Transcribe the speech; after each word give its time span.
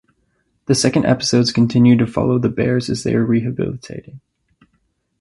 The 0.65 0.73
second 0.73 1.05
episodes 1.05 1.51
continued 1.53 1.99
to 1.99 2.07
follow 2.07 2.39
the 2.39 2.49
bears 2.49 2.89
as 2.89 3.03
they 3.03 3.15
were 3.15 3.23
rehabilitated. 3.23 4.19